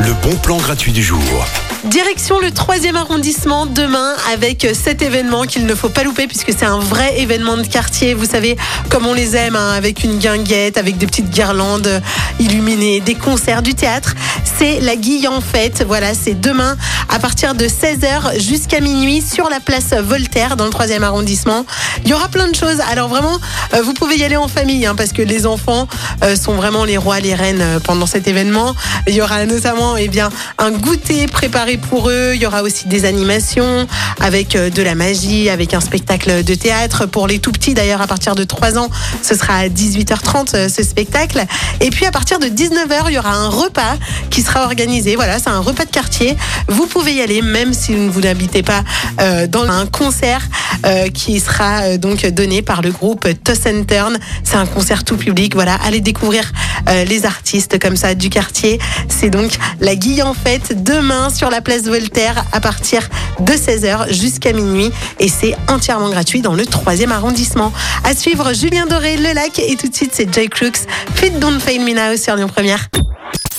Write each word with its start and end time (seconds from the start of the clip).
le 0.00 0.12
bon 0.22 0.36
plan 0.36 0.58
gratuit 0.58 0.92
du 0.92 1.02
jour. 1.02 1.18
Direction 1.84 2.40
le 2.40 2.50
troisième 2.50 2.96
arrondissement 2.96 3.64
demain 3.64 4.14
avec 4.32 4.66
cet 4.74 5.00
événement 5.00 5.44
qu'il 5.44 5.64
ne 5.64 5.74
faut 5.74 5.88
pas 5.88 6.02
louper 6.02 6.26
puisque 6.26 6.52
c'est 6.52 6.66
un 6.66 6.78
vrai 6.78 7.20
événement 7.20 7.56
de 7.56 7.62
quartier. 7.62 8.12
Vous 8.12 8.26
savez 8.26 8.56
comme 8.90 9.06
on 9.06 9.14
les 9.14 9.36
aime 9.36 9.56
hein, 9.56 9.72
avec 9.72 10.04
une 10.04 10.18
guinguette, 10.18 10.76
avec 10.76 10.98
des 10.98 11.06
petites 11.06 11.30
guirlandes 11.30 12.02
illuminées, 12.38 13.00
des 13.00 13.14
concerts, 13.14 13.62
du 13.62 13.74
théâtre. 13.74 14.14
C'est 14.58 14.80
la 14.80 14.96
Guillan 14.96 15.40
Fête. 15.40 15.84
Voilà, 15.86 16.14
c'est 16.14 16.38
demain 16.38 16.76
à 17.08 17.18
partir 17.18 17.54
de 17.54 17.66
16h 17.66 18.40
jusqu'à 18.40 18.80
minuit 18.80 19.22
sur 19.22 19.48
la 19.48 19.60
place 19.60 19.94
Voltaire 19.94 20.56
dans 20.56 20.64
le 20.64 20.70
troisième 20.70 21.04
arrondissement. 21.04 21.64
Il 22.04 22.10
y 22.10 22.14
aura 22.14 22.28
plein 22.28 22.48
de 22.48 22.56
choses. 22.56 22.80
Alors 22.90 23.08
vraiment, 23.08 23.38
euh, 23.74 23.82
vous 23.82 23.94
pouvez 23.94 24.16
y 24.16 24.24
aller 24.24 24.36
en 24.36 24.48
famille 24.48 24.84
hein, 24.84 24.94
parce 24.96 25.12
que 25.12 25.22
les 25.22 25.46
enfants 25.46 25.86
euh, 26.24 26.36
sont 26.36 26.54
vraiment 26.54 26.84
les 26.84 26.96
rois, 26.96 27.20
les 27.20 27.34
reines 27.34 27.62
euh, 27.62 27.80
pendant 27.80 28.06
cet 28.06 28.26
événement. 28.26 28.74
Il 29.06 29.14
y 29.14 29.22
aura 29.22 29.46
notamment 29.46 29.96
eh 29.96 30.08
bien, 30.08 30.30
un 30.58 30.70
goûter 30.70 31.26
préparé 31.26 31.76
pour 31.76 32.10
eux. 32.10 32.32
Il 32.34 32.42
y 32.42 32.46
aura 32.46 32.62
aussi 32.62 32.88
des 32.88 33.04
animations 33.04 33.86
avec 34.20 34.56
euh, 34.56 34.70
de 34.70 34.82
la 34.82 34.94
magie, 34.94 35.48
avec 35.48 35.74
un 35.74 35.80
spectacle 35.80 36.44
de 36.44 36.54
théâtre. 36.54 37.06
Pour 37.06 37.26
les 37.26 37.38
tout 37.38 37.52
petits 37.52 37.74
d'ailleurs, 37.74 38.00
à 38.00 38.06
partir 38.06 38.34
de 38.34 38.44
3 38.44 38.78
ans, 38.78 38.90
ce 39.22 39.34
sera 39.34 39.54
à 39.54 39.68
18h30 39.68 40.54
euh, 40.54 40.68
ce 40.68 40.82
spectacle. 40.82 41.44
Et 41.80 41.90
puis 41.90 42.06
à 42.06 42.10
partir 42.10 42.38
de 42.38 42.46
19h, 42.46 43.04
il 43.08 43.14
y 43.14 43.18
aura 43.18 43.32
un 43.32 43.48
repas 43.48 43.96
qui 44.30 44.42
sera 44.42 44.64
organisé. 44.64 45.16
Voilà, 45.16 45.38
c'est 45.38 45.50
un 45.50 45.60
repas 45.60 45.84
de 45.84 45.90
quartier. 45.90 46.36
Vous 46.68 46.86
pouvez 46.86 47.14
y 47.14 47.20
aller 47.20 47.42
même 47.42 47.72
si 47.72 47.94
vous 47.94 48.20
n'habitez 48.20 48.62
pas 48.62 48.82
euh, 49.20 49.46
dans 49.46 49.68
un 49.68 49.86
concert 49.86 50.42
euh, 50.86 51.08
qui 51.08 51.40
sera 51.40 51.82
euh, 51.82 51.98
donc 51.98 52.26
donné 52.26 52.62
par 52.62 52.82
le 52.82 52.90
groupe 52.90 53.26
Toss 53.42 53.66
and 53.66 53.84
Turn. 53.84 54.18
C'est 54.44 54.56
un 54.56 54.66
concert 54.66 55.04
tout 55.04 55.16
public. 55.16 55.54
Voilà, 55.54 55.74
allez 55.84 56.00
découvrir 56.00 56.52
les 57.06 57.26
artistes 57.26 57.78
comme 57.78 57.96
ça 57.96 58.14
du 58.14 58.30
quartier. 58.30 58.78
C'est 59.08 59.30
donc 59.30 59.52
la 59.80 59.96
Guille 59.96 60.22
en 60.22 60.34
fête 60.34 60.82
demain 60.82 61.30
sur 61.30 61.50
la 61.50 61.60
place 61.60 61.82
Voltaire 61.82 62.44
à 62.52 62.60
partir 62.60 63.08
de 63.40 63.52
16h 63.52 64.12
jusqu'à 64.12 64.52
minuit 64.52 64.90
et 65.18 65.28
c'est 65.28 65.54
entièrement 65.68 66.10
gratuit 66.10 66.40
dans 66.40 66.54
le 66.54 66.66
troisième 66.66 67.12
arrondissement. 67.12 67.72
À 68.04 68.14
suivre 68.14 68.52
Julien 68.52 68.86
Doré, 68.86 69.16
Le 69.16 69.34
Lac 69.34 69.58
et 69.58 69.76
tout 69.76 69.88
de 69.88 69.94
suite 69.94 70.12
c'est 70.14 70.32
Joy 70.32 70.48
Crooks. 70.48 70.80
Fit 71.14 71.30
Don't 71.32 71.60
Fail 71.60 71.80
Me 71.80 71.94
Now 71.94 72.16
sur 72.16 72.36
Lyon 72.36 72.48
Première. 72.48 72.88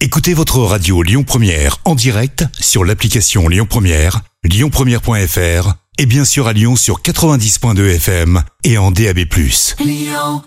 Écoutez 0.00 0.32
votre 0.32 0.60
radio 0.60 1.02
Lyon 1.02 1.24
Première 1.24 1.78
en 1.84 1.96
direct 1.96 2.44
sur 2.60 2.84
l'application 2.84 3.48
Lyon 3.48 3.66
Première, 3.68 4.20
lyonpremière.fr 4.44 5.74
et 5.98 6.06
bien 6.06 6.24
sûr 6.24 6.46
à 6.46 6.52
Lyon 6.52 6.76
sur 6.76 7.00
90.2 7.02 7.96
FM 7.96 8.42
et 8.62 8.78
en 8.78 8.92
DAB+. 8.92 9.26
Première 9.28 10.42